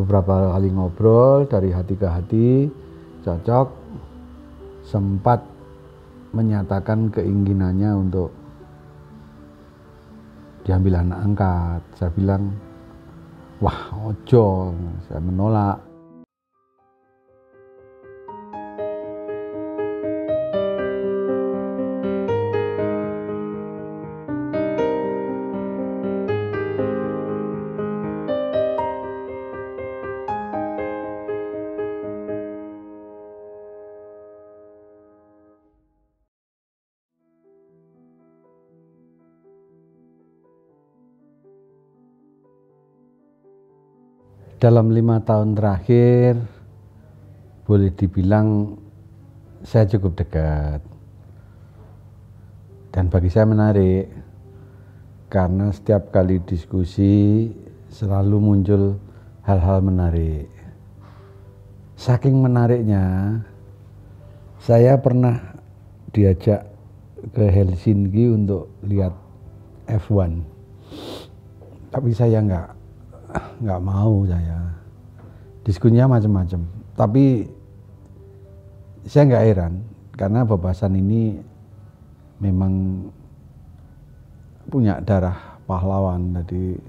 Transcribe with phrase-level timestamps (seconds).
[0.00, 2.48] beberapa kali ngobrol dari hati ke hati
[3.20, 3.68] cocok
[4.88, 5.44] sempat
[6.32, 8.30] menyatakan keinginannya untuk
[10.64, 11.80] diambil anak angkat.
[11.98, 12.54] Saya bilang
[13.58, 14.72] wah ojo.
[15.10, 15.78] Saya menolak
[44.60, 46.36] dalam lima tahun terakhir
[47.64, 48.76] boleh dibilang
[49.64, 50.84] saya cukup dekat.
[52.92, 54.12] Dan bagi saya menarik
[55.32, 57.48] karena setiap kali diskusi
[57.88, 59.00] selalu muncul
[59.48, 60.52] hal-hal menarik.
[61.96, 63.40] Saking menariknya
[64.60, 65.56] saya pernah
[66.12, 66.68] diajak
[67.32, 69.16] ke Helsinki untuk lihat
[69.88, 70.60] F1
[71.90, 72.79] tapi saya nggak
[73.60, 74.58] nggak mau saya.
[75.62, 76.60] Diskusinya macam-macam.
[76.96, 77.24] Tapi
[79.04, 79.72] saya nggak heran
[80.16, 81.36] karena bebasan ini
[82.40, 83.04] memang
[84.72, 86.40] punya darah pahlawan.
[86.40, 86.80] Jadi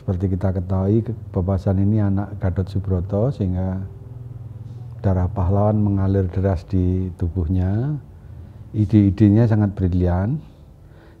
[0.00, 3.84] seperti kita ketahui bebasan ini anak Gatot Subroto sehingga
[5.04, 8.00] darah pahlawan mengalir deras di tubuhnya.
[8.72, 10.40] Ide-idenya sangat brilian.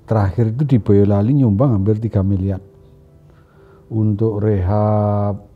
[0.08, 2.60] Terakhir itu di Boyolali nyumbang hampir 3 miliar
[3.88, 5.48] untuk rehab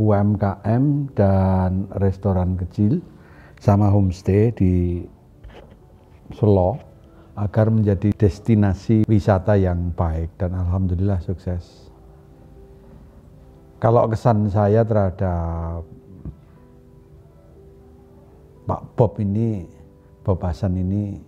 [0.00, 3.04] UMKM dan restoran kecil
[3.60, 5.04] sama homestay di
[6.32, 6.80] Solo
[7.36, 11.92] agar menjadi destinasi wisata yang baik dan alhamdulillah sukses.
[13.76, 15.84] Kalau kesan saya terhadap
[18.62, 19.66] Pak Bob ini,
[20.22, 21.18] Bob Hasan ini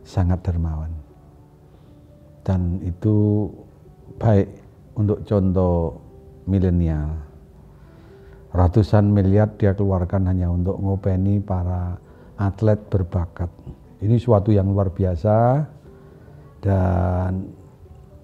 [0.00, 0.88] sangat dermawan.
[2.40, 3.46] Dan itu
[4.18, 4.48] baik
[4.96, 6.00] untuk contoh
[6.46, 7.12] milenial.
[8.56, 12.00] Ratusan miliar dia keluarkan hanya untuk ngopeni para
[12.40, 13.52] atlet berbakat.
[14.00, 15.66] Ini suatu yang luar biasa
[16.64, 17.52] dan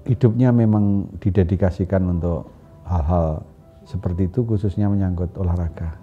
[0.08, 2.48] hidupnya memang didedikasikan untuk
[2.88, 3.44] hal-hal
[3.84, 6.00] seperti itu khususnya menyangkut olahraga.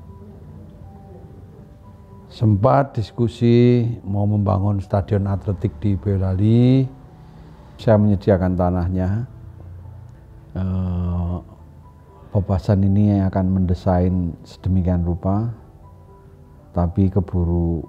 [2.29, 6.85] Sempat diskusi mau membangun stadion atletik di Boyolali,
[7.81, 9.25] saya menyediakan tanahnya,
[10.57, 11.37] eh,
[12.29, 15.49] Papasan ini akan mendesain sedemikian rupa,
[16.77, 17.81] tapi keburu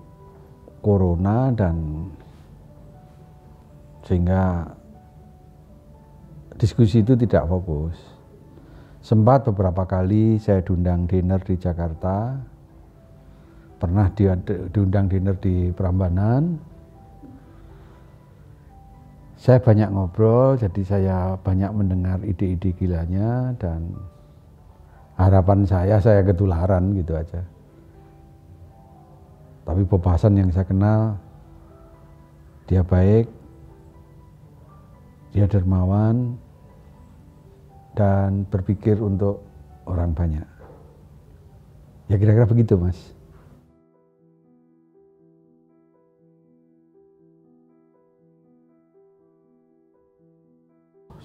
[0.80, 2.08] corona dan
[4.08, 4.64] sehingga
[6.56, 8.00] diskusi itu tidak fokus.
[9.04, 12.40] Sempat beberapa kali saya diundang dinner di Jakarta,
[13.76, 14.08] pernah
[14.72, 16.56] diundang dinner di Prambanan,
[19.40, 23.96] saya banyak ngobrol, jadi saya banyak mendengar ide-ide gilanya dan
[25.16, 27.40] harapan saya saya ketularan gitu aja.
[29.64, 31.16] Tapi pembahasan yang saya kenal,
[32.68, 33.32] dia baik,
[35.32, 36.36] dia dermawan,
[37.96, 39.40] dan berpikir untuk
[39.88, 40.48] orang banyak.
[42.12, 43.16] Ya kira-kira begitu mas.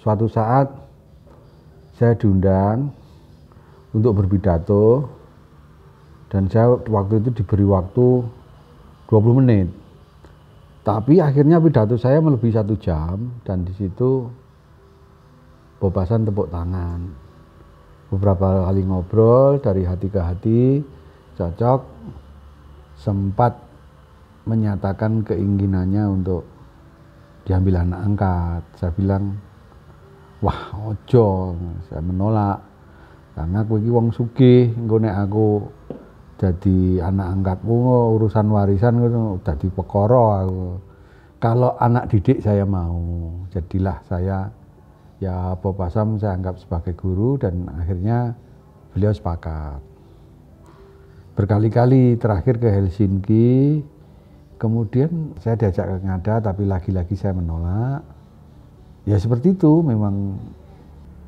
[0.05, 0.69] Suatu saat
[1.97, 2.93] saya diundang
[3.89, 5.09] untuk berpidato
[6.29, 8.21] dan saya waktu itu diberi waktu
[9.09, 9.67] 20 menit.
[10.85, 14.29] Tapi akhirnya pidato saya melebihi satu jam dan di situ
[15.81, 17.01] bebasan tepuk tangan.
[18.13, 20.61] Beberapa kali ngobrol dari hati ke hati,
[21.33, 21.81] cocok,
[23.01, 23.57] sempat
[24.45, 26.45] menyatakan keinginannya untuk
[27.49, 28.61] diambil anak angkat.
[28.77, 29.41] Saya bilang,
[30.43, 31.55] wah ojo
[31.87, 32.59] saya menolak.
[33.35, 35.47] Karena aku iki wong sugih engko aku
[36.39, 37.75] jadi anak angkatmu
[38.19, 40.79] urusan warisan ngono dadi perkara aku.
[41.39, 42.95] Kalau anak didik saya mau
[43.51, 44.49] jadilah saya
[45.19, 48.35] ya Bob Asam saya anggap sebagai guru dan akhirnya
[48.95, 49.79] beliau sepakat.
[51.35, 53.83] Berkali-kali terakhir ke Helsinki
[54.55, 57.99] kemudian saya diajak ke Ngada tapi lagi-lagi saya menolak
[59.05, 60.37] ya seperti itu memang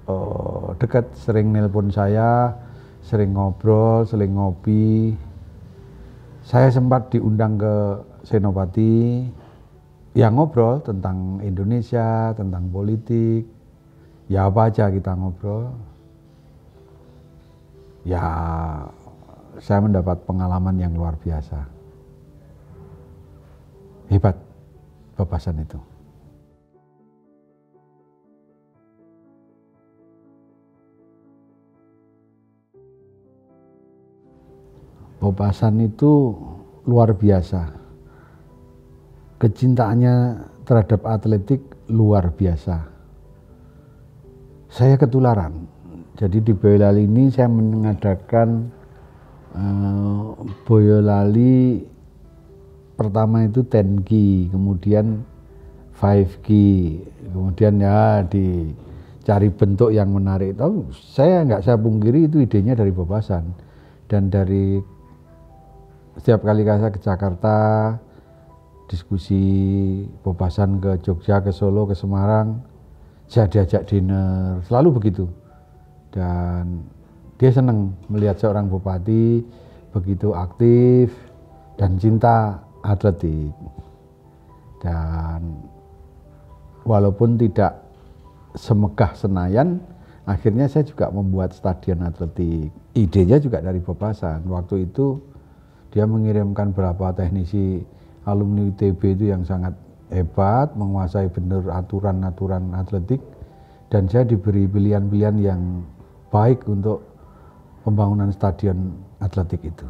[0.10, 2.58] uh, dekat sering nelpon saya
[3.06, 5.16] sering ngobrol sering ngopi
[6.44, 7.76] saya sempat diundang ke
[8.28, 9.24] Senopati
[10.18, 13.48] yang ngobrol tentang Indonesia tentang politik
[14.28, 15.72] ya apa aja kita ngobrol
[18.04, 18.26] ya
[19.58, 21.66] saya mendapat pengalaman yang luar biasa.
[24.08, 24.38] Hebat
[25.18, 25.80] bebasan itu.
[35.38, 36.34] Bobasan itu
[36.89, 37.69] luar biasa.
[39.38, 41.62] Kecintaannya terhadap atletik
[41.94, 42.81] luar biasa.
[44.66, 45.69] Saya ketularan.
[46.18, 48.74] Jadi di Boyolali ini saya mengadakan
[49.54, 50.34] uh,
[50.66, 51.86] Boyolali
[52.98, 54.10] pertama itu 10K,
[54.50, 55.22] kemudian
[56.01, 56.50] 5K,
[57.30, 60.57] kemudian ya dicari bentuk yang menarik.
[60.57, 63.54] Tahu saya nggak saya pungkiri itu idenya dari Bobasan
[64.10, 64.97] dan dari
[66.18, 67.56] setiap kali saya ke Jakarta
[68.88, 69.44] diskusi
[70.24, 72.64] Bobasan ke Jogja, ke Solo, ke Semarang,
[73.28, 75.28] saya diajak dinner, selalu begitu.
[76.10, 76.88] Dan
[77.36, 79.44] dia senang melihat seorang bupati
[79.92, 81.12] begitu aktif
[81.75, 83.52] dan cinta atletik.
[84.80, 85.60] Dan
[86.88, 87.84] walaupun tidak
[88.56, 89.84] semegah Senayan,
[90.24, 92.72] akhirnya saya juga membuat stadion atletik.
[92.96, 94.48] Idenya juga dari Bobasan.
[94.48, 95.19] Waktu itu
[95.92, 97.84] dia mengirimkan berapa teknisi
[98.28, 99.72] alumni UTB itu yang sangat
[100.12, 103.24] hebat, menguasai benar aturan-aturan atletik,
[103.88, 105.62] dan saya diberi pilihan-pilihan yang
[106.28, 107.04] baik untuk
[107.88, 109.88] pembangunan stadion atletik itu.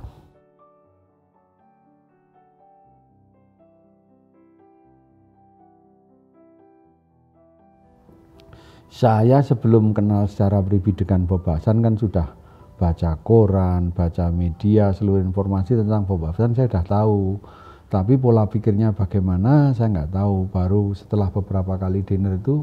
[8.97, 12.33] Saya sebelum kenal secara pribadi dengan Bob Hasan kan sudah
[12.77, 17.41] baca koran, baca media, seluruh informasi tentang Bob Hasan saya sudah tahu.
[17.87, 20.35] Tapi pola pikirnya bagaimana saya nggak tahu.
[20.53, 22.61] Baru setelah beberapa kali dinner itu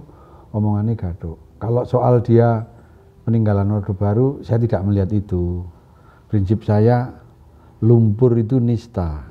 [0.54, 1.34] omongannya gaduh.
[1.58, 2.62] Kalau soal dia
[3.26, 5.64] peninggalan Orde Baru, saya tidak melihat itu.
[6.30, 7.10] Prinsip saya
[7.82, 9.24] lumpur itu nista.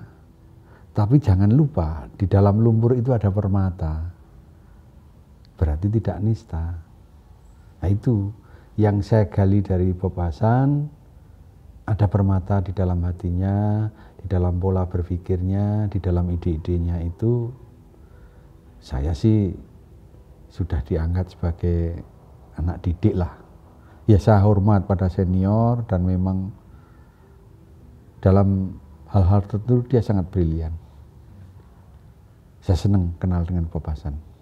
[0.93, 4.13] Tapi jangan lupa di dalam lumpur itu ada permata.
[5.57, 6.73] Berarti tidak nista.
[7.81, 8.33] Nah itu
[8.79, 10.89] yang saya gali dari Bob Hasan,
[11.83, 13.85] ada permata di dalam hatinya,
[14.17, 17.51] di dalam pola berpikirnya, di dalam ide-idenya itu
[18.79, 19.51] saya sih
[20.49, 22.01] sudah diangkat sebagai
[22.57, 23.35] anak didik lah.
[24.09, 26.51] Ya saya hormat pada senior dan memang
[28.19, 28.79] dalam
[29.11, 30.73] hal-hal tertentu dia sangat brilian.
[32.63, 34.32] Saya senang kenal dengan Bob Hasan.